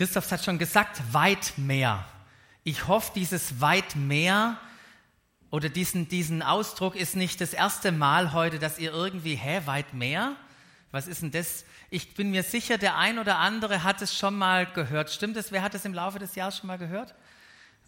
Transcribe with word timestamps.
Christoph 0.00 0.32
hat 0.32 0.42
schon 0.42 0.58
gesagt, 0.58 1.02
weit 1.12 1.52
mehr. 1.58 2.06
Ich 2.64 2.88
hoffe, 2.88 3.12
dieses 3.14 3.60
weit 3.60 3.96
mehr 3.96 4.56
oder 5.50 5.68
diesen, 5.68 6.08
diesen 6.08 6.42
Ausdruck 6.42 6.96
ist 6.96 7.16
nicht 7.16 7.38
das 7.42 7.52
erste 7.52 7.92
Mal 7.92 8.32
heute, 8.32 8.58
dass 8.58 8.78
ihr 8.78 8.92
irgendwie, 8.92 9.34
hä, 9.34 9.60
weit 9.66 9.92
mehr? 9.92 10.36
Was 10.90 11.06
ist 11.06 11.20
denn 11.20 11.32
das? 11.32 11.66
Ich 11.90 12.14
bin 12.14 12.30
mir 12.30 12.42
sicher, 12.44 12.78
der 12.78 12.96
ein 12.96 13.18
oder 13.18 13.36
andere 13.36 13.82
hat 13.82 14.00
es 14.00 14.16
schon 14.16 14.38
mal 14.38 14.64
gehört. 14.64 15.10
Stimmt 15.10 15.36
es? 15.36 15.52
Wer 15.52 15.60
hat 15.60 15.74
es 15.74 15.84
im 15.84 15.92
Laufe 15.92 16.18
des 16.18 16.34
Jahres 16.34 16.56
schon 16.56 16.68
mal 16.68 16.78
gehört? 16.78 17.14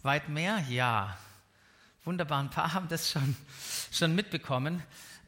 Weit 0.03 0.29
mehr? 0.29 0.63
Ja. 0.69 1.17
Wunderbar, 2.05 2.43
ein 2.43 2.51
paar 2.51 2.75
haben 2.75 2.89
das 2.89 3.09
schon, 3.09 3.35
schon 3.91 4.13
mitbekommen. 4.13 4.83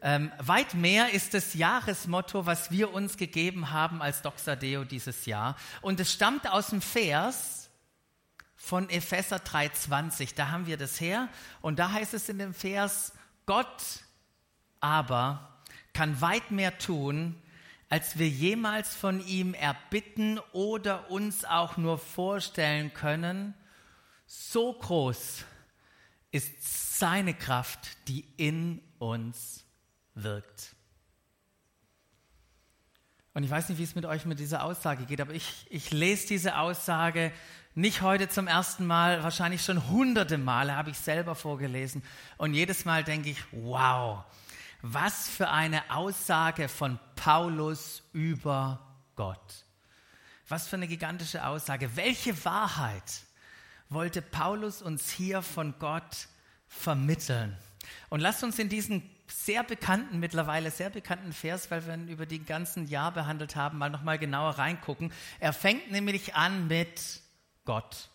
Ähm, 0.08 0.32
weit 0.38 0.76
mehr 0.76 1.14
ist 1.14 1.34
das 1.34 1.56
Jahresmotto, 1.56 2.46
was 2.46 2.70
wir 2.70 2.94
uns 2.94 3.18
gegeben 3.18 3.72
haben 3.72 4.04
als 4.04 4.22
Doxadeo 4.22 4.84
dieses 4.84 5.26
Jahr. 5.26 5.56
Und 5.82 6.00
es 6.00 6.14
stammt 6.14 6.48
aus 6.48 6.68
dem 6.68 6.80
Vers 6.80 7.72
von 8.56 8.88
Epheser 8.92 9.38
3,20. 9.38 10.36
Da 10.36 10.50
haben 10.50 10.68
wir 10.68 10.78
das 10.78 11.02
her. 11.02 11.28
Und 11.60 11.80
da 11.80 11.92
heißt 11.92 12.14
es 12.14 12.30
in 12.30 12.38
dem 12.38 12.54
Vers, 12.54 13.14
Gott 13.48 13.82
aber 14.80 15.64
kann 15.94 16.22
weit 16.22 16.52
mehr 16.52 16.78
tun, 16.78 17.42
als 17.90 18.20
wir 18.20 18.30
jemals 18.30 18.94
von 18.94 19.26
ihm 19.26 19.56
erbitten 19.56 20.38
oder 20.52 21.10
uns 21.10 21.46
auch 21.46 21.78
nur 21.78 21.98
vorstellen 21.98 22.94
können. 22.94 23.56
So 24.28 24.72
groß 24.72 25.46
ist 26.30 27.00
seine 27.00 27.34
Kraft, 27.34 27.98
die 28.08 28.24
in 28.38 28.84
uns 29.00 29.65
wirkt. 30.16 30.76
Und 33.34 33.44
ich 33.44 33.50
weiß 33.50 33.70
nicht, 33.70 33.78
wie 33.78 33.84
es 33.84 33.96
mit 33.96 34.06
euch 34.06 34.26
mit 34.26 34.40
dieser 34.40 34.64
Aussage 34.64 35.06
geht, 35.06 35.20
aber 35.20 35.34
ich, 35.34 35.68
ich 35.70 35.92
lese 35.92 36.28
diese 36.28 36.58
Aussage 36.58 37.34
nicht 37.74 38.02
heute 38.02 38.30
zum 38.30 38.48
ersten 38.48 38.86
Mal, 38.86 39.22
wahrscheinlich 39.24 39.62
schon 39.62 39.90
hunderte 39.90 40.38
Male 40.38 40.78
habe 40.78 40.92
ich 40.92 40.98
selber 40.98 41.36
vorgelesen. 41.36 42.02
Und 42.38 42.54
jedes 42.54 42.86
Mal 42.86 43.04
denke 43.04 43.30
ich, 43.30 43.44
wow, 43.52 44.24
was 44.82 45.28
für 45.28 45.50
eine 45.50 45.90
Aussage 45.92 46.70
von 46.70 46.98
Paulus 47.18 48.04
über 48.14 48.80
Gott. 49.16 49.66
Was 50.48 50.68
für 50.68 50.76
eine 50.76 50.88
gigantische 50.88 51.46
Aussage. 51.46 51.96
Welche 51.96 52.46
Wahrheit 52.46 53.24
wollte 53.90 54.22
Paulus 54.22 54.82
uns 54.82 55.10
hier 55.10 55.42
von 55.42 55.74
Gott 55.80 56.30
vermitteln? 56.68 57.58
Und 58.10 58.20
lasst 58.20 58.44
uns 58.44 58.60
in 58.60 58.70
diesen 58.70 59.02
sehr 59.28 59.64
bekannten, 59.64 60.20
mittlerweile 60.20 60.72
sehr 60.72 60.90
bekannten 60.90 61.34
Vers, 61.34 61.72
weil 61.72 61.86
wir 61.86 61.94
ihn 61.94 62.08
über 62.08 62.26
die 62.26 62.44
ganzen 62.44 62.88
Jahr 62.88 63.12
behandelt 63.12 63.56
haben, 63.56 63.78
mal 63.78 63.90
nochmal 63.90 64.20
genauer 64.20 64.52
reingucken. 64.52 65.12
Er 65.40 65.54
fängt 65.54 65.92
nämlich 65.92 66.36
an 66.36 66.68
mit 66.68 67.22
Gott. 67.66 68.10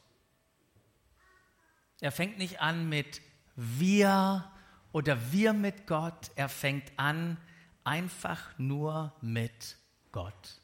Er 2.01 2.13
fängt 2.13 2.39
nicht 2.39 2.61
an 2.61 2.89
mit 2.89 3.21
wir 3.57 4.51
oder 4.93 5.33
wir 5.33 5.53
mit 5.53 5.87
Gott. 5.87 6.31
Er 6.37 6.49
fängt 6.49 6.93
an 6.97 7.37
einfach 7.85 8.59
nur 8.59 9.13
mit 9.21 9.77
Gott. 10.13 10.61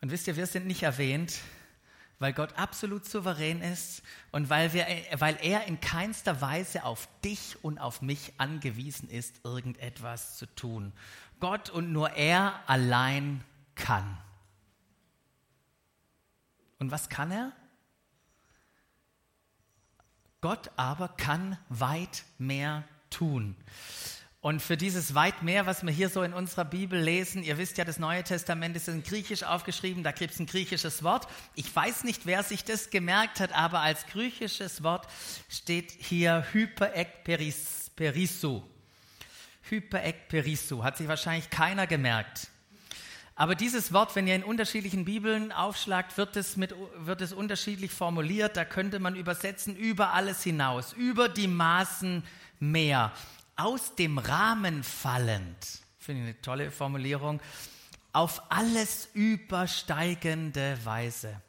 Und 0.00 0.10
wisst 0.10 0.26
ihr, 0.26 0.36
wir 0.36 0.46
sind 0.46 0.66
nicht 0.66 0.82
erwähnt, 0.82 1.40
weil 2.22 2.32
Gott 2.32 2.56
absolut 2.56 3.04
souverän 3.04 3.60
ist 3.60 4.02
und 4.30 4.48
weil, 4.48 4.72
wir, 4.72 4.86
weil 5.18 5.36
er 5.42 5.66
in 5.66 5.80
keinster 5.80 6.40
Weise 6.40 6.84
auf 6.84 7.08
dich 7.24 7.62
und 7.64 7.78
auf 7.78 8.00
mich 8.00 8.34
angewiesen 8.38 9.10
ist, 9.10 9.44
irgendetwas 9.44 10.38
zu 10.38 10.46
tun. 10.54 10.92
Gott 11.40 11.68
und 11.68 11.92
nur 11.92 12.10
er 12.10 12.60
allein 12.68 13.42
kann. 13.74 14.16
Und 16.78 16.92
was 16.92 17.08
kann 17.08 17.32
er? 17.32 17.50
Gott 20.40 20.70
aber 20.76 21.08
kann 21.08 21.58
weit 21.68 22.22
mehr 22.38 22.84
tun. 23.10 23.56
Und 24.42 24.60
für 24.60 24.76
dieses 24.76 25.14
weit 25.14 25.44
mehr, 25.44 25.66
was 25.66 25.84
wir 25.84 25.92
hier 25.92 26.08
so 26.08 26.24
in 26.24 26.32
unserer 26.32 26.64
Bibel 26.64 27.00
lesen, 27.00 27.44
ihr 27.44 27.58
wisst 27.58 27.78
ja, 27.78 27.84
das 27.84 28.00
Neue 28.00 28.24
Testament 28.24 28.74
ist 28.74 28.88
in 28.88 29.04
Griechisch 29.04 29.44
aufgeschrieben, 29.44 30.02
da 30.02 30.10
gibt 30.10 30.34
es 30.34 30.40
ein 30.40 30.46
griechisches 30.46 31.04
Wort. 31.04 31.28
Ich 31.54 31.74
weiß 31.74 32.02
nicht, 32.02 32.26
wer 32.26 32.42
sich 32.42 32.64
das 32.64 32.90
gemerkt 32.90 33.38
hat, 33.38 33.52
aber 33.52 33.78
als 33.78 34.04
griechisches 34.08 34.82
Wort 34.82 35.06
steht 35.48 35.92
hier 35.92 36.44
Hyperekperissu. 36.50 38.64
Hyperekperissu, 39.62 40.82
hat 40.82 40.96
sich 40.96 41.06
wahrscheinlich 41.06 41.48
keiner 41.48 41.86
gemerkt. 41.86 42.48
Aber 43.36 43.54
dieses 43.54 43.92
Wort, 43.92 44.16
wenn 44.16 44.26
ihr 44.26 44.34
in 44.34 44.42
unterschiedlichen 44.42 45.04
Bibeln 45.04 45.52
aufschlagt, 45.52 46.18
wird 46.18 46.34
es, 46.34 46.56
mit, 46.56 46.74
wird 46.96 47.20
es 47.20 47.32
unterschiedlich 47.32 47.92
formuliert. 47.92 48.56
Da 48.56 48.64
könnte 48.64 48.98
man 48.98 49.14
übersetzen 49.14 49.76
über 49.76 50.14
alles 50.14 50.42
hinaus, 50.42 50.94
über 50.94 51.28
die 51.28 51.46
Maßen 51.46 52.24
mehr, 52.58 53.12
aus 53.56 53.94
dem 53.94 54.18
Rahmen 54.18 54.82
fallend. 54.82 55.82
Finde 55.98 56.22
ich 56.22 56.28
eine 56.28 56.42
tolle 56.42 56.70
Formulierung. 56.70 57.40
Auf 58.12 58.42
alles 58.50 59.08
übersteigende 59.14 60.78
Weise. 60.84 61.40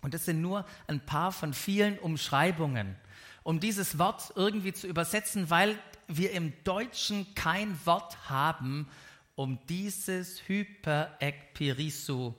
Und 0.00 0.14
das 0.14 0.24
sind 0.24 0.40
nur 0.40 0.66
ein 0.86 1.00
paar 1.00 1.32
von 1.32 1.54
vielen 1.54 1.98
Umschreibungen, 1.98 2.96
um 3.42 3.60
dieses 3.60 3.98
Wort 3.98 4.32
irgendwie 4.36 4.72
zu 4.72 4.86
übersetzen, 4.86 5.50
weil 5.50 5.78
wir 6.08 6.32
im 6.32 6.52
Deutschen 6.64 7.34
kein 7.34 7.78
Wort 7.86 8.28
haben, 8.28 8.88
um 9.34 9.58
dieses 9.66 10.46
Hyperekpirisu 10.46 12.34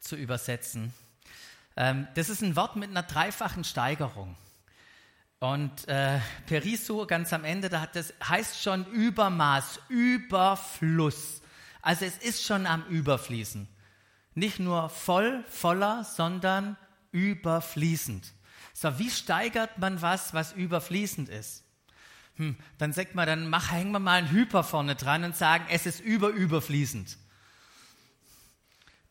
zu 0.00 0.16
übersetzen. 0.16 0.92
Ähm, 1.76 2.08
das 2.14 2.28
ist 2.30 2.42
ein 2.42 2.56
Wort 2.56 2.76
mit 2.76 2.90
einer 2.90 3.02
dreifachen 3.02 3.64
Steigerung. 3.64 4.36
Und 5.38 5.86
äh, 5.86 6.18
Periso 6.46 7.06
ganz 7.06 7.32
am 7.32 7.44
Ende, 7.44 7.68
da 7.68 7.86
das 7.86 8.14
heißt 8.26 8.62
schon 8.62 8.86
Übermaß, 8.86 9.80
Überfluss. 9.88 11.42
Also 11.82 12.04
es 12.04 12.16
ist 12.18 12.44
schon 12.44 12.66
am 12.66 12.84
Überfließen. 12.86 13.68
Nicht 14.34 14.58
nur 14.58 14.88
voll, 14.88 15.44
voller, 15.48 16.04
sondern 16.04 16.76
überfließend. 17.12 18.32
So, 18.72 18.98
wie 18.98 19.10
steigert 19.10 19.78
man 19.78 20.02
was, 20.02 20.34
was 20.34 20.52
überfließend 20.52 21.28
ist? 21.28 21.64
Hm, 22.36 22.56
dann 22.78 22.92
sagt 22.92 23.14
man, 23.14 23.26
dann 23.26 23.48
mach, 23.48 23.72
hängen 23.72 23.92
wir 23.92 23.98
mal 23.98 24.18
ein 24.18 24.30
Hyper 24.30 24.64
vorne 24.64 24.94
dran 24.94 25.24
und 25.24 25.36
sagen, 25.36 25.64
es 25.70 25.86
ist 25.86 26.00
über 26.00 26.28
überfließend. 26.28 27.16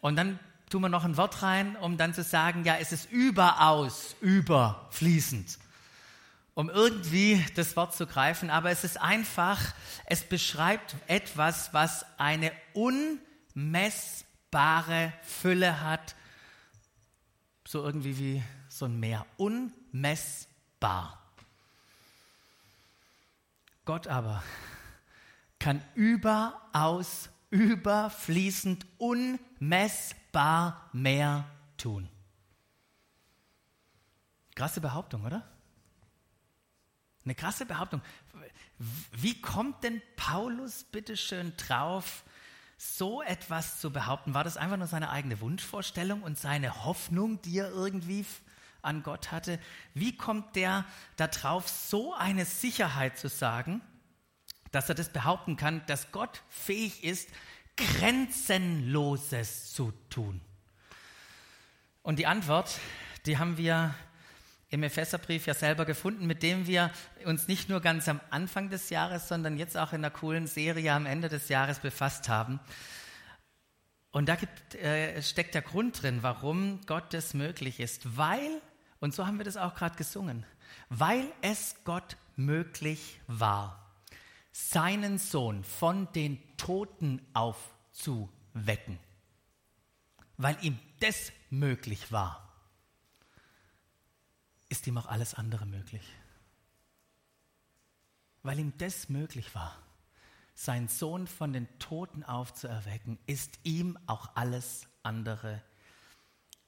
Und 0.02 0.16
dann 0.16 0.40
tun 0.70 0.82
wir 0.82 0.90
noch 0.90 1.04
ein 1.04 1.18
Wort 1.18 1.42
rein, 1.42 1.76
um 1.76 1.98
dann 1.98 2.14
zu 2.14 2.24
sagen, 2.24 2.64
ja, 2.64 2.78
es 2.78 2.92
ist 2.92 3.12
überaus 3.12 4.16
überfließend. 4.22 5.58
Um 6.56 6.70
irgendwie 6.70 7.46
das 7.56 7.76
Wort 7.76 7.94
zu 7.94 8.08
greifen, 8.08 8.50
aber 8.50 8.72
es 8.72 8.84
ist 8.84 9.00
einfach, 9.00 9.62
es 10.06 10.24
beschreibt 10.24 10.96
etwas, 11.08 11.72
was 11.74 12.04
eine 12.18 12.52
unmessbare 12.74 15.14
Fülle 15.22 15.82
hat, 15.82 16.16
so 17.68 17.84
irgendwie 17.84 18.18
wie 18.18 18.44
so 18.70 18.86
ein 18.86 19.00
Meer, 19.00 19.26
unmessbar. 19.38 21.22
Gott 23.84 24.08
aber 24.08 24.42
kann 25.60 25.84
überaus, 25.94 27.30
überfließend, 27.50 28.86
unmessbar 28.98 30.90
mehr 30.94 31.46
tun. 31.78 32.10
Krasse 34.56 34.80
Behauptung, 34.80 35.26
oder? 35.26 35.44
Eine 37.26 37.36
krasse 37.36 37.66
Behauptung. 37.66 38.02
Wie 39.12 39.42
kommt 39.42 39.84
denn 39.84 40.02
Paulus 40.16 40.84
bitteschön 40.84 41.54
drauf, 41.58 42.24
so 42.78 43.22
etwas 43.22 43.82
zu 43.82 43.92
behaupten? 43.92 44.34
War 44.34 44.44
das 44.44 44.58
einfach 44.58 44.78
nur 44.78 44.88
seine 44.88 45.10
eigene 45.10 45.42
Wunschvorstellung 45.42 46.22
und 46.22 46.38
seine 46.38 46.86
Hoffnung, 46.86 47.42
die 47.42 47.58
er 47.58 47.72
irgendwie 47.72 48.26
an 48.86 49.04
Gott 49.04 49.32
hatte, 49.32 49.60
wie 49.94 50.16
kommt 50.16 50.56
der 50.56 50.86
darauf, 51.16 51.68
so 51.68 52.14
eine 52.14 52.46
Sicherheit 52.46 53.18
zu 53.18 53.28
sagen, 53.28 53.82
dass 54.72 54.90
er 54.90 54.96
das 54.96 55.10
behaupten 55.10 55.58
kann, 55.58 55.84
dass 55.88 56.12
Gott 56.12 56.44
fähig 56.50 57.04
ist, 57.04 57.30
Grenzenloses 57.76 59.74
zu 59.74 59.92
tun? 60.10 60.40
Und 62.04 62.20
die 62.20 62.28
Antwort, 62.28 62.80
die 63.26 63.40
haben 63.40 63.58
wir 63.58 63.96
im 64.76 64.84
Epheserbrief 64.84 65.48
ja 65.48 65.54
selber 65.54 65.86
gefunden, 65.86 66.28
mit 66.28 66.44
dem 66.44 66.68
wir 66.68 66.92
uns 67.26 67.48
nicht 67.48 67.70
nur 67.70 67.82
ganz 67.82 68.08
am 68.08 68.22
Anfang 68.30 68.70
des 68.70 68.90
Jahres, 68.90 69.28
sondern 69.28 69.58
jetzt 69.58 69.78
auch 69.78 69.92
in 69.94 70.06
einer 70.06 70.12
coolen 70.12 70.48
Serie 70.48 70.94
am 70.94 71.06
Ende 71.06 71.30
des 71.30 71.50
Jahres 71.50 71.80
befasst 71.80 72.30
haben. 72.30 72.60
Und 74.12 74.30
da 74.30 74.36
gibt, 74.36 74.76
äh, 74.76 75.22
steckt 75.22 75.56
der 75.56 75.62
Grund 75.62 76.02
drin, 76.02 76.20
warum 76.22 76.82
Gott 76.86 77.14
das 77.14 77.34
möglich 77.34 77.80
ist, 77.80 78.18
weil 78.18 78.62
und 79.00 79.14
so 79.14 79.28
haben 79.28 79.38
wir 79.38 79.46
das 79.46 79.58
auch 79.58 79.76
gerade 79.76 79.96
gesungen. 79.98 80.46
Weil 80.90 81.26
es 81.42 81.76
Gott 81.84 82.18
möglich 82.36 83.20
war, 83.28 83.94
seinen 84.52 85.20
Sohn 85.20 85.64
von 85.64 86.12
den 86.14 86.42
Toten 86.58 87.22
aufzuwecken. 87.34 89.00
weil 90.38 90.58
ihm 90.62 90.78
das 91.00 91.32
möglich 91.50 92.12
war, 92.12 92.45
ist 94.70 94.88
ihm 94.88 94.98
auch 94.98 95.06
alles 95.06 95.34
andere 95.34 95.66
möglich. 95.66 96.04
Weil 98.44 98.60
ihm 98.60 98.74
das 98.78 99.10
möglich 99.10 99.56
war, 99.56 99.78
seinen 100.54 100.88
Sohn 100.88 101.28
von 101.28 101.54
den 101.54 101.68
Toten 101.80 102.24
aufzuerwecken, 102.24 103.18
ist 103.28 103.60
ihm 103.64 103.98
auch 104.08 104.36
alles 104.36 104.88
andere 105.04 105.62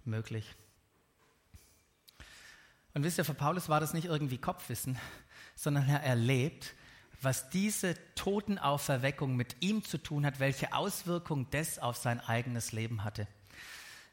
möglich. 0.04 0.56
Und 2.94 3.04
wisst 3.04 3.18
ihr, 3.20 3.26
für 3.26 3.34
Paulus 3.34 3.70
war 3.70 3.80
das 3.80 3.94
nicht 3.94 4.06
irgendwie 4.06 4.40
Kopfwissen, 4.40 4.98
sondern 5.56 5.88
er 5.88 6.02
erlebt, 6.02 6.74
was 7.22 7.50
diese 7.50 7.96
Totenauferweckung 8.16 9.36
mit 9.36 9.58
ihm 9.60 9.84
zu 9.84 9.98
tun 9.98 10.26
hat, 10.26 10.40
welche 10.40 10.74
Auswirkung 10.74 11.50
das 11.52 11.80
auf 11.80 11.98
sein 11.98 12.20
eigenes 12.20 12.72
Leben 12.72 13.04
hatte. 13.04 13.28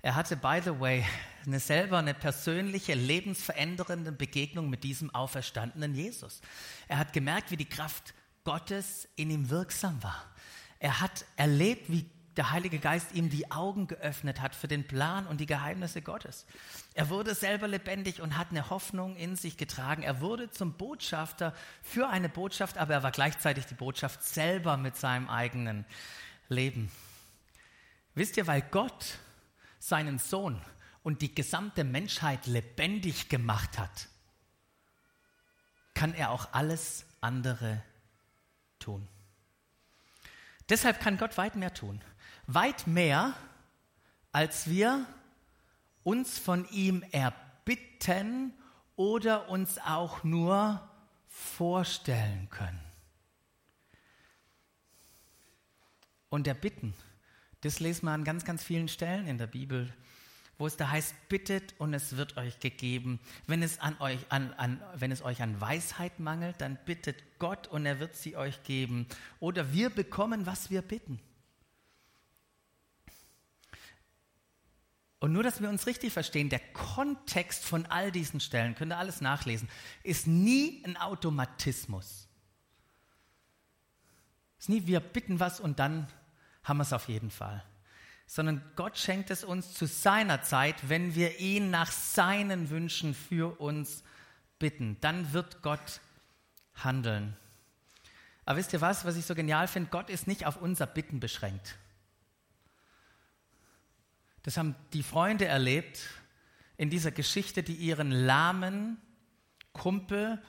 Er 0.05 0.17
hatte, 0.17 0.37
by 0.37 0.61
the 0.63 0.79
way, 0.79 1.03
eine 1.47 1.59
selber 1.59 1.97
eine 1.97 2.13
persönliche, 2.13 2.93
lebensverändernde 2.93 4.13
Begegnung 4.13 4.69
mit 4.69 4.85
diesem 4.85 5.09
auferstandenen 5.15 5.95
Jesus. 5.95 6.43
Er 6.89 6.99
hat 6.99 7.15
gemerkt, 7.15 7.51
wie 7.51 7.57
die 7.57 7.65
Kraft 7.65 8.13
Gottes 8.45 9.09
in 9.17 9.31
ihm 9.31 9.49
wirksam 9.49 10.03
war. 10.03 10.23
Er 10.79 11.01
hat 11.01 11.25
erlebt, 11.37 11.91
wie 11.91 12.05
der 12.37 12.51
Heilige 12.51 12.81
Geist 12.81 13.15
ihm 13.15 13.31
die 13.31 13.51
Augen 13.51 13.87
geöffnet 13.87 14.43
hat 14.43 14.55
für 14.55 14.69
den 14.69 14.87
Plan 14.87 15.27
und 15.27 15.41
die 15.41 15.47
Geheimnisse 15.47 16.03
Gottes. 16.03 16.45
Er 16.93 17.09
wurde 17.09 17.35
selber 17.35 17.67
lebendig 17.67 18.21
und 18.21 18.37
hat 18.37 18.51
eine 18.51 18.69
Hoffnung 18.69 19.17
in 19.17 19.37
sich 19.37 19.57
getragen. 19.57 20.03
Er 20.03 20.21
wurde 20.21 20.51
zum 20.51 20.75
Botschafter 20.75 21.55
für 21.83 22.11
eine 22.11 22.29
Botschaft, 22.29 22.77
aber 22.77 22.93
er 22.93 23.03
war 23.03 23.11
gleichzeitig 23.11 23.65
die 23.65 23.75
Botschaft 23.75 24.23
selber 24.23 24.77
mit 24.77 24.99
seinem 24.99 25.31
eigenen 25.31 25.87
Leben. 26.51 26.91
Wisst 28.15 28.37
ihr, 28.37 28.47
weil 28.47 28.61
Gott 28.71 29.19
seinen 29.89 30.19
Sohn 30.19 30.61
und 31.03 31.23
die 31.23 31.35
gesamte 31.35 31.85
Menschheit 31.85 32.47
lebendig 32.47 33.29
gemacht 33.29 33.79
hat, 33.79 34.09
kann 35.95 36.15
er 36.15 36.31
auch 36.31 36.53
alles 36.53 37.07
andere 37.21 37.83
tun. 38.79 39.07
Deshalb 40.69 41.01
kann 41.01 41.19
Gott 41.19 41.37
weit 41.37 41.57
mehr 41.57 41.75
tun 41.75 42.01
weit 42.47 42.87
mehr, 42.87 43.35
als 44.33 44.69
wir 44.69 45.07
uns 46.03 46.39
von 46.39 46.69
ihm 46.71 47.03
erbitten 47.13 48.53
oder 48.97 49.49
uns 49.49 49.79
auch 49.79 50.25
nur 50.25 50.87
vorstellen 51.29 52.49
können. 52.51 52.81
Und 56.29 56.47
der 56.47 56.55
Bitten, 56.55 56.95
das 57.65 57.81
lesen 57.81 58.07
wir 58.07 58.13
an 58.13 58.25
ganz, 58.25 58.45
ganz 58.45 58.63
vielen 58.63 58.89
Stellen 58.89 59.27
in 59.27 59.39
der 59.39 59.47
Bibel, 59.47 59.93
wo 60.59 60.67
es 60.67 60.77
da 60.77 60.91
heißt, 60.91 61.29
bittet 61.29 61.75
und 61.79 61.95
es 61.95 62.17
wird 62.17 62.37
euch 62.37 62.61
gegeben. 62.61 63.19
Wenn 63.47 63.63
es, 63.63 63.81
an 63.81 63.97
euch, 64.01 64.19
an, 64.29 64.53
an, 64.55 64.83
wenn 64.95 65.11
es 65.11 65.23
euch 65.23 65.43
an 65.43 65.61
Weisheit 65.61 66.21
mangelt, 66.21 66.61
dann 66.61 66.79
bittet 66.85 67.23
Gott 67.39 67.67
und 67.67 67.87
er 67.87 68.01
wird 68.01 68.17
sie 68.17 68.37
euch 68.37 68.63
geben. 68.65 69.07
Oder 69.41 69.73
wir 69.73 69.91
bekommen, 69.91 70.47
was 70.47 70.71
wir 70.71 70.83
bitten. 70.83 71.21
Und 75.19 75.33
nur, 75.33 75.43
dass 75.43 75.63
wir 75.63 75.71
uns 75.71 75.87
richtig 75.87 76.13
verstehen, 76.13 76.51
der 76.51 76.59
Kontext 76.59 77.65
von 77.65 77.87
all 77.87 78.13
diesen 78.13 78.41
Stellen, 78.41 78.75
könnt 78.75 78.93
ihr 78.93 78.99
alles 78.99 79.23
nachlesen, 79.23 79.71
ist 80.03 80.27
nie 80.27 80.83
ein 80.85 80.99
Automatismus. 80.99 82.29
Es 84.59 84.65
ist 84.65 84.69
nie, 84.69 84.87
wir 84.87 85.01
bitten 85.01 85.41
was 85.41 85.61
und 85.61 85.79
dann 85.79 86.09
haben 86.65 86.79
wir 86.79 86.83
es 86.83 86.93
auf 86.93 87.09
jeden 87.09 87.31
Fall. 87.31 87.63
Sondern 88.27 88.63
Gott 88.75 88.99
schenkt 88.99 89.31
es 89.31 89.45
uns 89.45 89.75
zu 89.75 89.87
seiner 89.87 90.43
Zeit, 90.43 90.89
wenn 90.89 91.15
wir 91.15 91.39
ihn 91.39 91.71
nach 91.71 91.93
seinen 91.93 92.71
Wünschen 92.71 93.15
für 93.15 93.61
uns 93.61 94.03
bitten. 94.59 94.97
Dann 95.01 95.33
wird 95.33 95.63
Gott 95.63 96.01
handeln. 96.75 97.37
Aber 98.47 98.59
wisst 98.59 98.73
ihr 98.73 98.81
was, 98.81 99.05
was 99.05 99.17
ich 99.17 99.27
so 99.27 99.35
genial 99.35 99.69
finde? 99.69 99.91
Gott 99.91 100.11
ist 100.11 100.27
nicht 100.27 100.47
auf 100.47 100.61
unser 100.61 100.87
Bitten 100.87 101.21
beschränkt. 101.21 101.77
Das 104.43 104.57
haben 104.57 104.75
die 104.93 105.03
Freunde 105.03 105.47
erlebt 105.47 106.01
in 106.77 106.91
dieser 106.91 107.11
Geschichte, 107.11 107.63
die 107.63 107.75
ihren 107.75 108.11
lahmen 108.11 108.99
Kumpel 109.73 110.43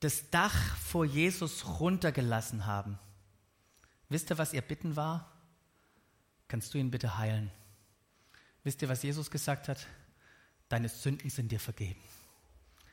das 0.00 0.30
Dach 0.30 0.54
vor 0.76 1.04
Jesus 1.04 1.80
runtergelassen 1.80 2.66
haben. 2.66 2.98
Wisst 4.08 4.30
ihr, 4.30 4.38
was 4.38 4.52
ihr 4.52 4.62
Bitten 4.62 4.96
war? 4.96 5.30
Kannst 6.48 6.72
du 6.72 6.78
ihn 6.78 6.90
bitte 6.90 7.18
heilen? 7.18 7.50
Wisst 8.64 8.82
ihr, 8.82 8.88
was 8.88 9.02
Jesus 9.02 9.30
gesagt 9.30 9.68
hat? 9.68 9.86
Deine 10.68 10.88
Sünden 10.88 11.30
sind 11.30 11.52
dir 11.52 11.60
vergeben. 11.60 12.00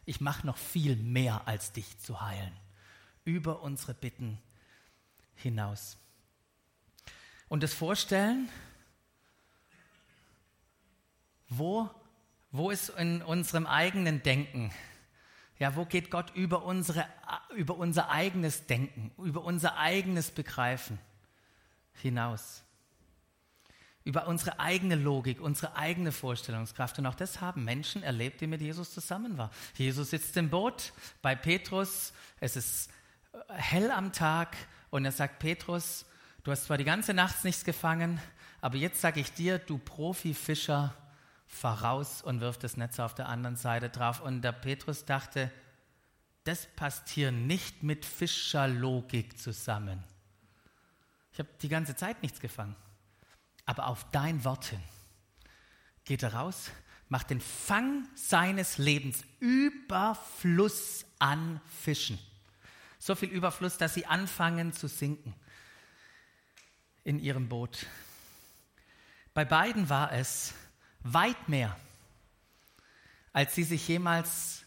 Ich 0.06 0.22
mache 0.22 0.46
noch 0.46 0.58
viel 0.58 0.96
mehr, 0.96 1.48
als 1.48 1.72
dich 1.72 1.98
zu 2.00 2.22
heilen. 2.22 2.56
Über 3.24 3.62
unsere 3.62 3.94
Bitten 3.94 4.40
hinaus. 5.36 5.98
Und 7.48 7.64
das 7.64 7.74
Vorstellen, 7.74 8.50
wo, 11.50 11.90
wo 12.52 12.72
ist 12.72 12.90
in 12.90 13.22
unserem 13.22 13.66
eigenen 13.66 14.22
Denken? 14.22 14.72
Ja, 15.58 15.76
wo 15.76 15.86
geht 15.86 16.12
Gott 16.12 16.36
über, 16.36 16.66
unsere, 16.66 17.06
über 17.56 17.78
unser 17.78 18.10
eigenes 18.10 18.66
Denken, 18.66 19.12
über 19.18 19.44
unser 19.44 19.78
eigenes 19.78 20.32
Begreifen 20.32 21.00
hinaus? 21.94 22.64
Über 24.04 24.28
unsere 24.28 24.60
eigene 24.60 24.96
Logik, 24.96 25.42
unsere 25.42 25.76
eigene 25.76 26.12
Vorstellungskraft. 26.12 27.00
Und 27.00 27.06
auch 27.08 27.16
das 27.16 27.42
haben 27.42 27.64
Menschen 27.64 28.04
erlebt, 28.04 28.42
die 28.42 28.48
mit 28.48 28.62
Jesus 28.62 28.94
zusammen 28.94 29.38
waren. 29.38 29.50
Jesus 29.76 30.12
sitzt 30.12 30.36
im 30.38 30.50
Boot 30.50 30.94
bei 31.22 31.36
Petrus. 31.36 32.14
Es 32.40 32.56
ist 32.56 32.92
hell 33.50 33.92
am 33.92 34.12
Tag 34.12 34.56
und 34.90 35.06
er 35.06 35.12
sagt, 35.12 35.40
Petrus, 35.40 36.06
du 36.44 36.52
hast 36.52 36.66
zwar 36.66 36.78
die 36.78 36.84
ganze 36.84 37.14
Nacht 37.14 37.44
nichts 37.44 37.64
gefangen, 37.64 38.20
aber 38.62 38.78
jetzt 38.78 39.02
sage 39.02 39.20
ich 39.20 39.32
dir, 39.32 39.60
du 39.60 39.78
Profifischer, 39.78 40.94
fahr 41.56 41.82
raus 41.82 42.22
und 42.22 42.42
wirf 42.42 42.58
das 42.58 42.78
Netz 42.78 43.00
auf 43.00 43.16
der 43.16 43.30
anderen 43.30 43.56
Seite 43.56 43.90
drauf. 43.90 44.20
Und 44.20 44.42
der 44.42 44.52
Petrus 44.52 45.06
dachte, 45.06 45.52
das 46.44 46.68
passt 46.76 47.10
hier 47.10 47.32
nicht 47.32 47.84
mit 47.84 48.06
Fischerlogik 48.06 49.40
zusammen. 49.40 50.04
Ich 51.32 51.40
habe 51.40 51.50
die 51.62 51.70
ganze 51.70 51.96
Zeit 51.96 52.22
nichts 52.22 52.40
gefangen. 52.40 52.76
Aber 53.66 53.88
auf 53.88 54.06
dein 54.12 54.44
Wort 54.44 54.66
hin 54.66 54.84
geht 56.04 56.22
er 56.22 56.34
raus, 56.34 56.72
macht 57.10 57.32
den 57.32 57.42
Fang 57.42 58.08
seines 58.16 58.78
Lebens 58.78 59.24
Überfluss 59.40 61.06
an 61.20 61.62
Fischen. 61.82 62.20
So 63.00 63.16
viel 63.16 63.30
Überfluss, 63.30 63.78
dass 63.78 63.94
sie 63.94 64.06
anfangen 64.06 64.72
zu 64.72 64.88
sinken 64.88 65.34
in 67.04 67.20
ihrem 67.20 67.50
Boot. 67.50 67.86
Bei 69.34 69.46
beiden 69.46 69.90
war 69.90 70.12
es 70.12 70.54
weit 71.06 71.48
mehr, 71.48 71.78
als 73.32 73.56
sie 73.56 73.64
sich 73.64 73.88
jemals 73.88 74.64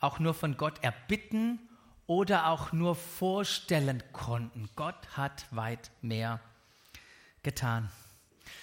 auch 0.00 0.18
nur 0.18 0.34
von 0.34 0.56
Gott 0.56 0.84
erbitten 0.84 1.58
oder 2.06 2.46
auch 2.46 2.72
nur 2.72 2.94
vorstellen 2.94 4.02
konnten. 4.12 4.68
Gott 4.76 5.16
hat 5.16 5.46
weit 5.50 5.90
mehr 6.02 6.40
getan. 7.42 7.90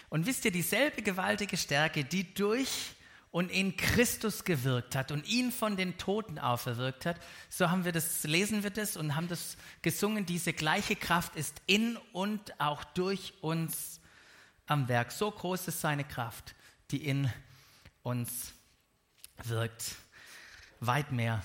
Und 0.10 0.28
wisst 0.28 0.46
ihr, 0.46 0.52
dieselbe 0.52 1.02
gewaltige 1.02 1.58
Stärke, 1.58 2.04
die 2.04 2.34
durch 2.34 2.94
und 3.32 3.52
in 3.52 3.76
Christus 3.76 4.44
gewirkt 4.44 4.96
hat 4.96 5.12
und 5.12 5.28
ihn 5.28 5.52
von 5.52 5.76
den 5.76 5.98
Toten 5.98 6.40
auferwirkt 6.40 7.06
hat, 7.06 7.18
so 7.50 7.70
haben 7.70 7.86
wir 7.86 7.92
das, 7.92 8.24
lesen 8.24 8.64
wir 8.64 8.70
das 8.70 8.96
und 8.96 9.16
haben 9.16 9.28
das 9.28 9.58
gesungen, 9.82 10.26
diese 10.26 10.54
gleiche 10.54 10.96
Kraft 10.96 11.36
ist 11.36 11.62
in 11.66 11.98
und 12.14 12.60
auch 12.62 12.84
durch 12.84 13.34
uns 13.42 14.00
am 14.68 14.88
Werk. 14.88 15.12
So 15.12 15.32
groß 15.32 15.68
ist 15.68 15.82
seine 15.82 16.04
Kraft 16.04 16.56
die 16.92 17.06
in 17.06 17.32
uns 18.04 18.54
wirkt. 19.44 19.96
Weit 20.80 21.12
mehr. 21.12 21.44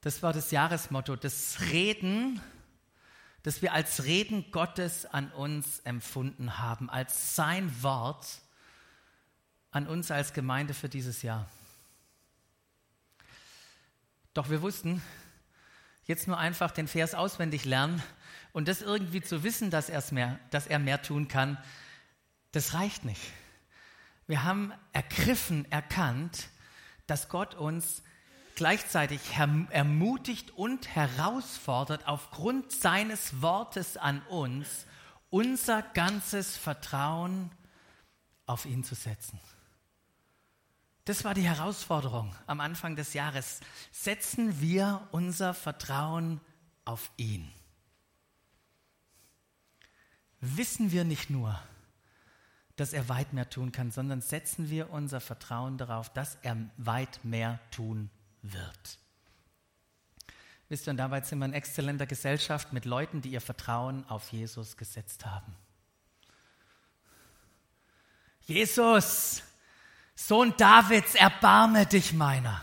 Das 0.00 0.22
war 0.22 0.32
das 0.32 0.50
Jahresmotto, 0.50 1.16
das 1.16 1.60
Reden, 1.72 2.40
das 3.42 3.60
wir 3.60 3.74
als 3.74 4.04
Reden 4.04 4.50
Gottes 4.50 5.04
an 5.06 5.30
uns 5.32 5.80
empfunden 5.80 6.58
haben, 6.58 6.88
als 6.88 7.36
sein 7.36 7.82
Wort 7.82 8.26
an 9.70 9.86
uns 9.86 10.10
als 10.10 10.32
Gemeinde 10.32 10.74
für 10.74 10.88
dieses 10.88 11.22
Jahr. 11.22 11.48
Doch 14.34 14.50
wir 14.50 14.62
wussten, 14.62 15.02
jetzt 16.04 16.26
nur 16.26 16.38
einfach 16.38 16.70
den 16.70 16.88
Vers 16.88 17.14
auswendig 17.14 17.64
lernen 17.64 18.02
und 18.52 18.68
das 18.68 18.82
irgendwie 18.82 19.20
zu 19.20 19.42
wissen, 19.42 19.70
dass, 19.70 19.88
mehr, 20.12 20.38
dass 20.50 20.66
er 20.66 20.78
mehr 20.78 21.02
tun 21.02 21.28
kann, 21.28 21.58
das 22.52 22.74
reicht 22.74 23.04
nicht. 23.04 23.20
Wir 24.26 24.44
haben 24.44 24.72
ergriffen, 24.92 25.70
erkannt, 25.70 26.48
dass 27.06 27.28
Gott 27.28 27.54
uns 27.54 28.02
gleichzeitig 28.54 29.20
ermutigt 29.36 30.50
und 30.52 30.94
herausfordert 30.94 32.06
aufgrund 32.06 32.70
seines 32.72 33.42
Wortes 33.42 33.96
an 33.96 34.22
uns, 34.28 34.86
unser 35.30 35.82
ganzes 35.82 36.56
Vertrauen 36.56 37.50
auf 38.46 38.66
ihn 38.66 38.84
zu 38.84 38.94
setzen. 38.94 39.40
Das 41.04 41.24
war 41.24 41.34
die 41.34 41.48
Herausforderung 41.48 42.34
am 42.46 42.60
Anfang 42.60 42.94
des 42.96 43.14
Jahres. 43.14 43.60
Setzen 43.90 44.60
wir 44.60 45.08
unser 45.10 45.54
Vertrauen 45.54 46.40
auf 46.84 47.10
ihn. 47.16 47.50
Wissen 50.40 50.92
wir 50.92 51.04
nicht 51.04 51.30
nur, 51.30 51.60
dass 52.80 52.94
er 52.94 53.10
weit 53.10 53.34
mehr 53.34 53.50
tun 53.50 53.72
kann, 53.72 53.90
sondern 53.90 54.22
setzen 54.22 54.70
wir 54.70 54.88
unser 54.88 55.20
Vertrauen 55.20 55.76
darauf, 55.76 56.08
dass 56.08 56.38
er 56.40 56.56
weit 56.78 57.22
mehr 57.22 57.60
tun 57.70 58.08
wird. 58.40 58.98
Wisst 60.70 60.88
ihr, 60.88 60.92
und 60.92 60.96
dabei 60.96 61.20
sind 61.20 61.40
wir 61.40 61.44
in 61.44 61.52
exzellenter 61.52 62.06
Gesellschaft 62.06 62.72
mit 62.72 62.86
Leuten, 62.86 63.20
die 63.20 63.32
ihr 63.32 63.42
Vertrauen 63.42 64.08
auf 64.08 64.32
Jesus 64.32 64.78
gesetzt 64.78 65.26
haben. 65.26 65.54
Jesus, 68.46 69.42
Sohn 70.14 70.54
Davids, 70.56 71.14
erbarme 71.14 71.84
dich 71.84 72.14
meiner. 72.14 72.62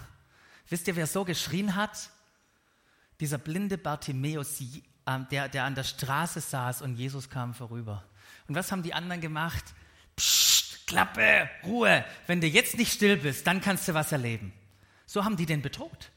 Wisst 0.68 0.88
ihr, 0.88 0.96
wer 0.96 1.06
so 1.06 1.26
geschrien 1.26 1.76
hat? 1.76 2.10
Dieser 3.20 3.38
blinde 3.38 3.78
Bartimäus, 3.78 4.62
ähm, 5.06 5.28
der, 5.30 5.48
der 5.48 5.66
an 5.66 5.76
der 5.76 5.84
Straße 5.84 6.42
saß 6.42 6.82
und 6.82 6.96
Jesus 6.96 7.30
kam 7.30 7.54
vorüber. 7.54 8.04
Und 8.48 8.56
was 8.56 8.72
haben 8.72 8.82
die 8.82 8.96
anderen 8.96 9.22
gemacht? 9.22 9.76
Psst, 10.18 10.86
Klappe, 10.88 11.50
Ruhe. 11.64 12.04
Wenn 12.26 12.42
du 12.42 12.48
jetzt 12.48 12.78
nicht 12.78 12.92
still 12.92 13.16
bist, 13.16 13.48
dann 13.48 13.62
kannst 13.62 13.88
du 13.88 13.94
was 13.94 14.12
erleben. 14.12 14.52
So 15.06 15.24
haben 15.24 15.38
die 15.38 15.46
den 15.46 15.62
bedroht. 15.62 16.12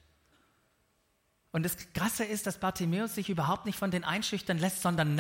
Und 1.52 1.64
das 1.64 1.76
Krasse 1.94 2.24
ist, 2.24 2.46
dass 2.46 2.58
Bartimäus 2.58 3.16
sich 3.16 3.28
überhaupt 3.28 3.66
nicht 3.66 3.76
von 3.76 3.90
den 3.90 4.04
einschüchtern 4.04 4.58
lässt, 4.58 4.82
sondern 4.82 5.16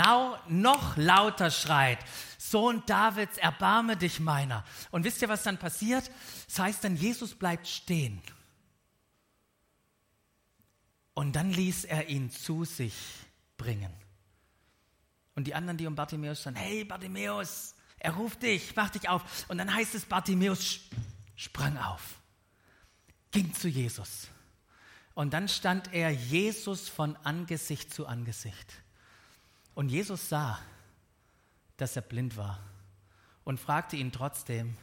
noch 0.48 0.96
lauter 0.96 1.50
schreit, 1.50 1.98
Sohn 2.38 2.84
Davids, 2.86 3.36
erbarme 3.36 3.96
dich 3.96 4.20
meiner. 4.20 4.64
Und 4.92 5.04
wisst 5.04 5.22
ihr, 5.22 5.28
was 5.28 5.42
dann 5.42 5.58
passiert? 5.58 6.08
Das 6.46 6.60
heißt 6.60 6.84
dann, 6.84 6.96
Jesus 6.96 7.34
bleibt 7.34 7.66
stehen. 7.66 8.22
Und 11.14 11.34
dann 11.34 11.50
ließ 11.50 11.84
er 11.84 12.08
ihn 12.08 12.30
zu 12.30 12.64
sich 12.64 12.94
bringen. 13.56 13.92
Und 15.34 15.48
die 15.48 15.54
anderen, 15.54 15.78
die 15.78 15.86
um 15.88 15.96
Bartimäus 15.96 16.42
standen, 16.42 16.60
hey 16.60 16.84
Bartimäus, 16.84 17.74
er 18.00 18.14
ruft 18.14 18.42
dich, 18.42 18.74
mach 18.74 18.90
dich 18.90 19.08
auf. 19.08 19.48
Und 19.48 19.58
dann 19.58 19.72
heißt 19.72 19.94
es, 19.94 20.06
Bartimäus 20.06 20.80
sprang 21.36 21.78
auf, 21.78 22.18
ging 23.30 23.54
zu 23.54 23.68
Jesus 23.68 24.28
und 25.14 25.32
dann 25.34 25.48
stand 25.48 25.92
er 25.92 26.10
Jesus 26.10 26.88
von 26.88 27.14
Angesicht 27.16 27.92
zu 27.92 28.06
Angesicht. 28.06 28.72
Und 29.74 29.90
Jesus 29.90 30.28
sah, 30.28 30.58
dass 31.76 31.94
er 31.94 32.02
blind 32.02 32.36
war 32.36 32.58
und 33.44 33.60
fragte 33.60 33.96
ihn 33.96 34.12
trotzdem, 34.12 34.76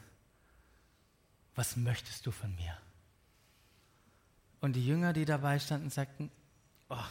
was 1.56 1.76
möchtest 1.76 2.26
du 2.26 2.32
von 2.32 2.56
mir? 2.56 2.78
Und 4.60 4.74
die 4.74 4.86
Jünger, 4.86 5.14
die 5.14 5.26
dabei 5.26 5.60
standen, 5.60 5.90
sagten, 5.90 6.32
oh, 6.90 7.04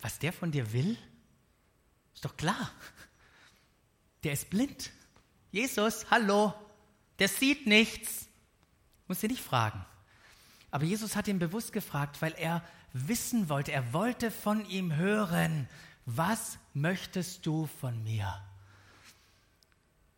was 0.00 0.18
der 0.20 0.32
von 0.32 0.52
dir 0.52 0.72
will, 0.72 0.96
ist 2.14 2.24
doch 2.24 2.36
klar. 2.36 2.70
Der 4.26 4.32
ist 4.32 4.50
blind. 4.50 4.90
Jesus, 5.52 6.10
hallo, 6.10 6.52
der 7.20 7.28
sieht 7.28 7.68
nichts. 7.68 8.26
Muss 9.06 9.20
sie 9.20 9.28
nicht 9.28 9.40
fragen. 9.40 9.86
Aber 10.72 10.82
Jesus 10.82 11.14
hat 11.14 11.28
ihn 11.28 11.38
bewusst 11.38 11.72
gefragt, 11.72 12.20
weil 12.22 12.34
er 12.36 12.64
wissen 12.92 13.48
wollte, 13.48 13.70
er 13.70 13.92
wollte 13.92 14.32
von 14.32 14.68
ihm 14.68 14.96
hören, 14.96 15.68
was 16.06 16.58
möchtest 16.74 17.46
du 17.46 17.66
von 17.66 18.02
mir? 18.02 18.42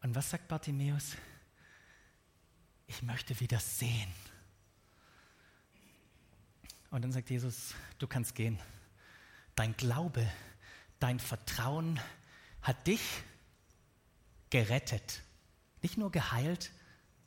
Und 0.00 0.14
was 0.14 0.30
sagt 0.30 0.48
Bartimäus? 0.48 1.14
Ich 2.86 3.02
möchte 3.02 3.38
wieder 3.40 3.60
sehen. 3.60 4.10
Und 6.90 7.02
dann 7.02 7.12
sagt 7.12 7.28
Jesus, 7.28 7.74
du 7.98 8.06
kannst 8.06 8.34
gehen. 8.34 8.58
Dein 9.54 9.76
Glaube, 9.76 10.26
dein 10.98 11.20
Vertrauen 11.20 12.00
hat 12.62 12.86
dich 12.86 13.02
gerettet. 14.50 15.22
Nicht 15.82 15.98
nur 15.98 16.10
geheilt, 16.10 16.70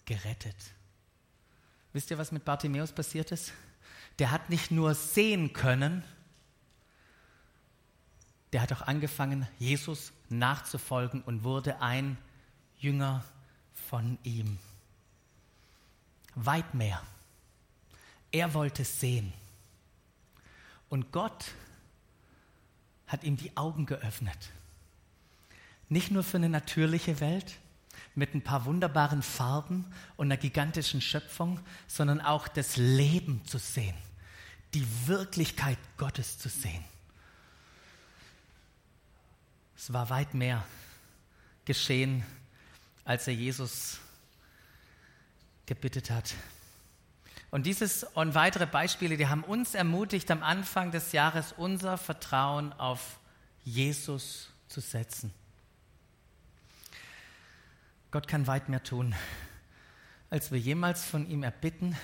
gerettet. 0.05 0.55
Wisst 1.93 2.11
ihr, 2.11 2.17
was 2.17 2.31
mit 2.31 2.45
Bartimäus 2.45 2.91
passiert 2.91 3.31
ist? 3.31 3.53
Der 4.19 4.31
hat 4.31 4.49
nicht 4.49 4.71
nur 4.71 4.93
sehen 4.93 5.53
können, 5.53 6.03
der 8.53 8.61
hat 8.61 8.73
auch 8.73 8.81
angefangen, 8.81 9.47
Jesus 9.59 10.11
nachzufolgen 10.29 11.21
und 11.21 11.43
wurde 11.43 11.81
ein 11.81 12.17
Jünger 12.77 13.23
von 13.73 14.17
ihm. 14.23 14.57
Weit 16.35 16.73
mehr. 16.73 17.01
Er 18.31 18.53
wollte 18.53 18.83
sehen. 18.83 19.33
Und 20.89 21.11
Gott 21.11 21.53
hat 23.07 23.23
ihm 23.23 23.37
die 23.37 23.55
Augen 23.55 23.85
geöffnet. 23.85 24.51
Nicht 25.91 26.09
nur 26.09 26.23
für 26.23 26.37
eine 26.37 26.47
natürliche 26.47 27.19
Welt, 27.19 27.57
mit 28.15 28.33
ein 28.33 28.41
paar 28.41 28.63
wunderbaren 28.63 29.21
Farben 29.21 29.85
und 30.15 30.27
einer 30.27 30.37
gigantischen 30.37 31.01
Schöpfung, 31.01 31.59
sondern 31.85 32.21
auch 32.21 32.47
das 32.47 32.77
Leben 32.77 33.43
zu 33.45 33.57
sehen, 33.57 33.93
die 34.73 34.87
Wirklichkeit 35.05 35.77
Gottes 35.97 36.39
zu 36.39 36.47
sehen. 36.47 36.81
Es 39.75 39.91
war 39.91 40.09
weit 40.09 40.33
mehr 40.33 40.63
geschehen, 41.65 42.23
als 43.03 43.27
er 43.27 43.33
Jesus 43.33 43.99
gebittet 45.65 46.09
hat. 46.09 46.35
Und 47.49 47.65
dieses 47.65 48.05
und 48.05 48.33
weitere 48.33 48.65
Beispiele, 48.65 49.17
die 49.17 49.27
haben 49.27 49.43
uns 49.43 49.75
ermutigt, 49.75 50.31
am 50.31 50.41
Anfang 50.41 50.91
des 50.91 51.11
Jahres 51.11 51.53
unser 51.57 51.97
Vertrauen 51.97 52.71
auf 52.71 53.19
Jesus 53.65 54.47
zu 54.69 54.79
setzen. 54.79 55.33
Gott 58.11 58.27
kann 58.27 58.45
weit 58.45 58.67
mehr 58.67 58.83
tun, 58.83 59.15
als 60.29 60.51
wir 60.51 60.59
jemals 60.59 61.05
von 61.05 61.29
ihm 61.29 61.43
erbitten 61.43 61.95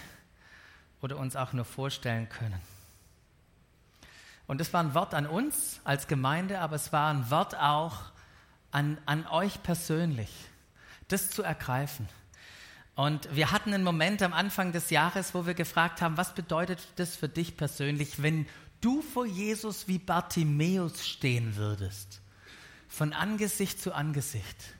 oder 1.01 1.17
uns 1.17 1.35
auch 1.35 1.51
nur 1.51 1.65
vorstellen 1.65 2.29
können. 2.29 2.61
Und 4.47 4.61
das 4.61 4.71
war 4.71 4.81
ein 4.81 4.93
Wort 4.93 5.13
an 5.13 5.27
uns 5.27 5.81
als 5.83 6.07
Gemeinde, 6.07 6.61
aber 6.61 6.77
es 6.77 6.93
war 6.93 7.13
ein 7.13 7.29
Wort 7.29 7.55
auch 7.55 7.97
an, 8.71 8.97
an 9.05 9.27
euch 9.27 9.61
persönlich, 9.63 10.31
das 11.09 11.29
zu 11.29 11.43
ergreifen. 11.43 12.07
Und 12.95 13.35
wir 13.35 13.51
hatten 13.51 13.73
einen 13.73 13.83
Moment 13.83 14.23
am 14.23 14.31
Anfang 14.31 14.71
des 14.71 14.89
Jahres, 14.89 15.35
wo 15.35 15.45
wir 15.45 15.55
gefragt 15.55 16.01
haben, 16.01 16.15
was 16.15 16.33
bedeutet 16.33 16.87
das 16.95 17.17
für 17.17 17.27
dich 17.27 17.57
persönlich, 17.57 18.23
wenn 18.23 18.47
du 18.79 19.01
vor 19.01 19.25
Jesus 19.25 19.89
wie 19.89 19.99
Bartimäus 19.99 21.05
stehen 21.05 21.57
würdest, 21.57 22.21
von 22.87 23.11
Angesicht 23.11 23.81
zu 23.81 23.93
Angesicht. 23.93 24.76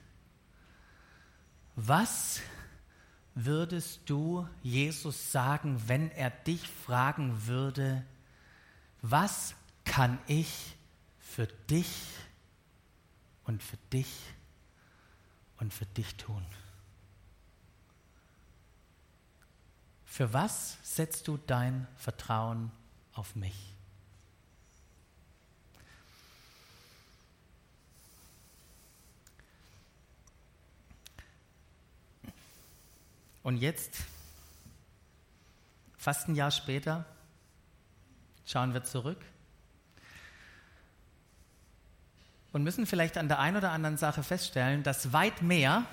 Was 1.80 2.42
würdest 3.36 4.10
du 4.10 4.48
Jesus 4.64 5.32
sagen, 5.32 5.80
wenn 5.86 6.10
er 6.10 6.32
dich 6.32 6.68
fragen 6.68 7.46
würde, 7.46 8.04
was 9.04 9.54
kann 9.86 10.18
ich 10.26 10.76
für 11.20 11.46
dich 11.46 11.88
und 13.44 13.62
für 13.62 13.78
dich 13.94 14.10
und 15.60 15.72
für 15.72 15.86
dich 15.86 16.16
tun? 16.16 16.44
Für 20.04 20.34
was 20.34 20.80
setzt 20.82 21.28
du 21.28 21.38
dein 21.38 21.88
Vertrauen 21.96 22.72
auf 23.14 23.36
mich? 23.36 23.77
Und 33.48 33.60
jetzt, 33.60 34.00
fast 35.98 36.28
ein 36.28 36.36
Jahr 36.36 36.52
später, 36.52 37.06
schauen 38.46 38.74
wir 38.74 38.84
zurück 38.84 39.24
und 42.52 42.64
müssen 42.64 42.86
vielleicht 42.86 43.18
an 43.18 43.30
der 43.30 43.40
einen 43.40 43.56
oder 43.56 43.72
anderen 43.72 43.96
Sache 43.96 44.22
feststellen, 44.22 44.84
dass 44.84 45.14
weit 45.14 45.44
mehr 45.44 45.86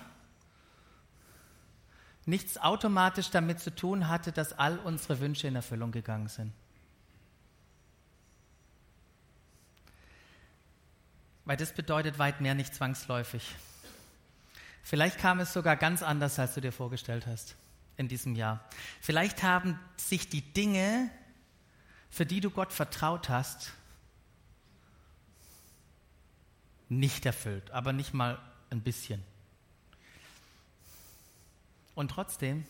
nichts 2.27 2.59
automatisch 2.59 3.31
damit 3.31 3.61
zu 3.61 3.73
tun 3.73 4.09
hatte, 4.09 4.33
dass 4.33 4.59
all 4.59 4.77
unsere 4.81 5.21
Wünsche 5.21 5.47
in 5.47 5.55
Erfüllung 5.55 5.93
gegangen 5.93 6.27
sind. 6.27 6.53
Weil 11.45 11.57
das 11.57 11.73
bedeutet 11.73 12.19
weit 12.19 12.41
mehr 12.41 12.57
nicht 12.57 12.75
zwangsläufig. 12.75 13.55
Vielleicht 14.85 15.19
kam 15.19 15.41
es 15.41 15.55
sogar 15.55 15.77
ganz 15.77 16.03
anders, 16.03 16.39
als 16.39 16.55
du 16.55 16.61
dir 16.61 16.71
vorgestellt 16.71 17.27
hast 17.27 17.57
in 17.97 18.07
diesem 18.07 18.37
Jahr. 18.37 18.63
Vielleicht 19.01 19.43
haben 19.43 19.81
sich 19.97 20.29
die 20.29 20.43
Dinge, 20.43 21.11
für 22.11 22.27
die 22.27 22.41
du 22.41 22.51
Gott 22.51 22.71
vertraut 22.71 23.31
hast, 23.31 23.73
nicht 26.91 27.25
erfüllt, 27.25 27.71
aber 27.71 27.95
nicht 27.95 28.13
mal 28.13 28.39
ein 28.69 28.83
bisschen. 28.83 29.23
Und 31.95 32.11
trotzdem 32.11 32.67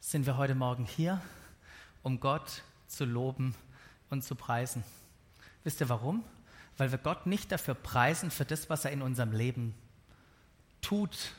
sind 0.00 0.26
wir 0.26 0.36
heute 0.36 0.56
Morgen 0.56 0.86
hier, 0.86 1.22
um 2.02 2.18
Gott 2.18 2.62
zu 2.88 3.04
loben 3.04 3.54
und 4.10 4.24
zu 4.24 4.34
preisen. 4.34 4.82
Wisst 5.62 5.80
ihr 5.80 5.88
warum? 5.88 6.24
Weil 6.76 6.90
wir 6.90 6.98
Gott 6.98 7.26
nicht 7.26 7.52
dafür 7.52 7.74
preisen, 7.74 8.32
für 8.32 8.44
das, 8.44 8.68
was 8.68 8.84
er 8.84 8.90
in 8.90 9.02
unserem 9.02 9.30
Leben 9.30 9.72
tut, 10.80 11.32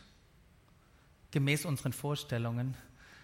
gemäß 1.31 1.65
unseren 1.65 1.93
Vorstellungen, 1.93 2.75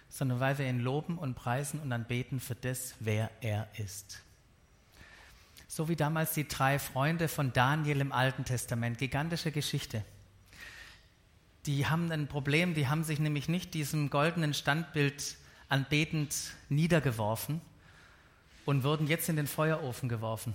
sondern 0.08 0.40
weil 0.40 0.58
wir 0.58 0.68
ihn 0.68 0.80
loben 0.80 1.18
und 1.18 1.34
preisen 1.34 1.80
und 1.80 1.92
anbeten 1.92 2.40
für 2.40 2.54
das, 2.54 2.94
wer 3.00 3.30
er 3.40 3.68
ist. 3.78 4.22
So 5.66 5.88
wie 5.88 5.96
damals 5.96 6.34
die 6.34 6.46
drei 6.46 6.78
Freunde 6.78 7.26
von 7.26 7.52
Daniel 7.52 8.00
im 8.00 8.12
Alten 8.12 8.44
Testament, 8.44 8.98
gigantische 8.98 9.50
Geschichte. 9.50 10.04
Die 11.66 11.86
haben 11.86 12.12
ein 12.12 12.28
Problem, 12.28 12.74
die 12.74 12.86
haben 12.86 13.02
sich 13.02 13.18
nämlich 13.18 13.48
nicht 13.48 13.74
diesem 13.74 14.10
goldenen 14.10 14.54
Standbild 14.54 15.36
anbetend 15.68 16.36
niedergeworfen 16.68 17.60
und 18.66 18.84
wurden 18.84 19.06
jetzt 19.06 19.28
in 19.28 19.36
den 19.36 19.46
Feuerofen 19.46 20.08
geworfen. 20.08 20.54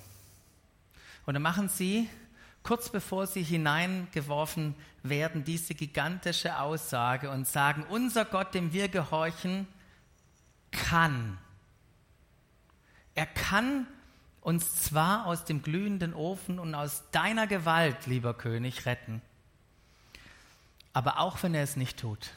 Und 1.25 1.33
dann 1.33 1.43
machen 1.43 1.67
sie, 1.67 2.07
kurz 2.69 2.89
bevor 2.89 3.25
sie 3.25 3.41
hineingeworfen 3.41 4.75
werden, 5.01 5.43
diese 5.43 5.73
gigantische 5.73 6.59
Aussage 6.59 7.31
und 7.31 7.47
sagen, 7.47 7.83
unser 7.89 8.25
Gott, 8.25 8.53
dem 8.53 8.73
wir 8.73 8.89
gehorchen, 8.89 9.65
kann. 10.69 11.39
Er 13.15 13.25
kann 13.25 13.87
uns 14.41 14.83
zwar 14.83 15.25
aus 15.25 15.45
dem 15.45 15.63
glühenden 15.63 16.13
Ofen 16.13 16.59
und 16.59 16.75
aus 16.75 17.09
deiner 17.09 17.47
Gewalt, 17.47 18.05
lieber 18.05 18.35
König, 18.35 18.85
retten, 18.85 19.23
aber 20.93 21.19
auch 21.21 21.41
wenn 21.41 21.55
er 21.55 21.63
es 21.63 21.75
nicht 21.75 21.97
tut. 21.97 22.29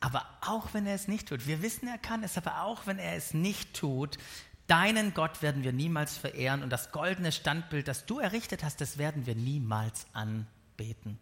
Aber 0.00 0.26
auch 0.42 0.74
wenn 0.74 0.84
er 0.84 0.94
es 0.94 1.08
nicht 1.08 1.30
tut, 1.30 1.46
wir 1.46 1.62
wissen, 1.62 1.88
er 1.88 1.96
kann 1.96 2.22
es, 2.22 2.36
aber 2.36 2.60
auch 2.60 2.86
wenn 2.86 2.98
er 2.98 3.16
es 3.16 3.32
nicht 3.32 3.72
tut, 3.72 4.18
deinen 4.66 5.14
Gott 5.14 5.42
werden 5.42 5.62
wir 5.64 5.72
niemals 5.72 6.16
verehren 6.16 6.62
und 6.62 6.70
das 6.70 6.92
goldene 6.92 7.32
Standbild, 7.32 7.88
das 7.88 8.06
du 8.06 8.18
errichtet 8.18 8.64
hast, 8.64 8.80
das 8.80 8.98
werden 8.98 9.26
wir 9.26 9.34
niemals 9.34 10.06
anbeten. 10.12 11.18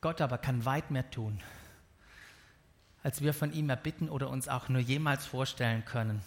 Gott 0.00 0.20
aber 0.20 0.38
kann 0.38 0.64
weit 0.64 0.90
mehr 0.90 1.10
tun, 1.10 1.40
als 3.02 3.20
wir 3.20 3.34
von 3.34 3.52
ihm 3.52 3.70
erbitten 3.70 4.08
oder 4.08 4.30
uns 4.30 4.48
auch 4.48 4.68
nur 4.68 4.80
jemals 4.80 5.26
vorstellen 5.26 5.84
können. 5.84 6.22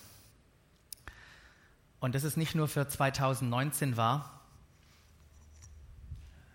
Und 2.00 2.16
das 2.16 2.24
ist 2.24 2.38
nicht 2.38 2.56
nur 2.56 2.68
für 2.68 2.88
2019 2.88 3.98
wahr. 3.98 4.42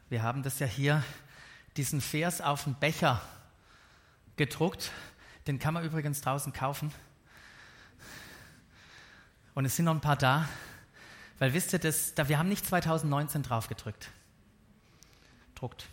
Wir 0.09 0.23
haben 0.23 0.43
das 0.43 0.59
ja 0.61 0.67
hier, 0.67 1.03
diesen 1.77 2.01
Vers 2.01 2.41
auf 2.41 2.65
den 2.65 2.75
Becher 2.75 3.21
gedruckt. 4.37 4.93
Den 5.47 5.59
kann 5.59 5.75
man 5.75 5.85
übrigens 5.85 6.21
draußen 6.21 6.53
kaufen. 6.53 6.93
Und 9.61 9.67
es 9.67 9.77
sind 9.77 9.85
noch 9.85 9.93
ein 9.93 10.01
paar 10.01 10.17
da. 10.17 10.49
Weil 11.39 11.53
wisst 11.53 11.75
ihr, 11.75 11.79
das, 11.79 12.15
da, 12.15 12.31
wir 12.31 12.39
haben 12.39 12.49
nicht 12.49 12.65
2019 12.65 13.43
drauf 13.43 13.69
gedrückt. 13.69 14.09
Druckt. 15.55 15.87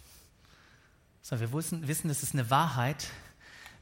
Sondern 1.21 1.51
wir 1.51 1.57
wissen, 1.57 1.86
wissen, 1.86 2.07
das 2.07 2.24
ist 2.24 2.33
eine 2.33 2.50
Wahrheit, 2.50 3.09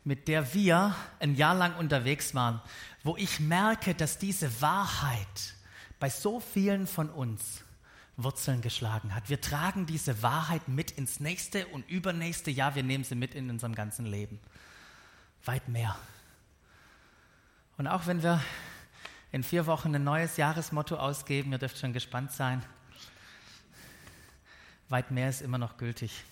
mit 0.03 0.27
der 0.27 0.55
wir 0.55 0.95
ein 1.19 1.35
Jahr 1.35 1.53
lang 1.53 1.75
unterwegs 1.75 2.33
waren, 2.33 2.63
wo 3.03 3.15
ich 3.15 3.39
merke, 3.39 3.93
dass 3.93 4.17
diese 4.17 4.59
Wahrheit 4.59 5.53
bei 5.99 6.09
so 6.09 6.39
vielen 6.39 6.87
von 6.87 7.11
uns 7.11 7.61
Wurzeln 8.17 8.61
geschlagen 8.61 9.13
hat. 9.13 9.29
Wir 9.29 9.39
tragen 9.39 9.85
diese 9.85 10.23
Wahrheit 10.23 10.67
mit 10.67 10.89
ins 10.89 11.19
nächste 11.19 11.67
und 11.67 11.87
übernächste 11.87 12.49
Jahr. 12.49 12.73
Wir 12.73 12.81
nehmen 12.81 13.03
sie 13.03 13.13
mit 13.13 13.35
in 13.35 13.51
unserem 13.51 13.75
ganzen 13.75 14.07
Leben. 14.07 14.39
Weit 15.43 15.67
mehr. 15.69 15.95
Und 17.77 17.85
auch 17.85 18.07
wenn 18.07 18.23
wir 18.23 18.41
in 19.35 19.43
vier 19.43 19.65
Wochen 19.65 19.93
ein 19.93 20.05
neues 20.05 20.37
Jahresmotto 20.37 20.95
ausgeben, 20.95 21.51
ihr 21.51 21.57
dürft 21.57 21.77
schon 21.77 21.91
gespannt 21.91 22.31
sein, 22.31 22.63
weit 24.87 25.11
mehr 25.11 25.27
ist 25.27 25.41
immer 25.41 25.57
noch 25.57 25.75
gültig. 25.75 26.23